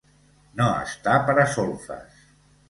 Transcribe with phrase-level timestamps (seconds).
[0.61, 2.25] No estar per a solfes.